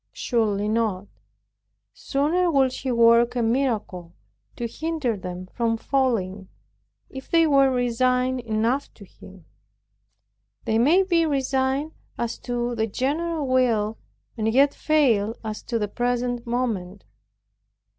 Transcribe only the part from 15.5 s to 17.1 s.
to the present moment.